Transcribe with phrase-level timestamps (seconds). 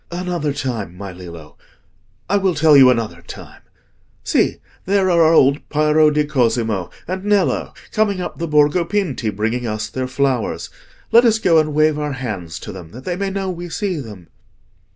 [0.09, 3.61] "Another time, my Lillo—I will tell you another time.
[4.23, 9.29] See, there are our old Piero di Cosimo and Nello coming up the Borgo Pinti,
[9.29, 10.71] bringing us their flowers.
[11.11, 13.97] Let us go and wave our hands to them, that they may know we see
[13.97, 14.29] them."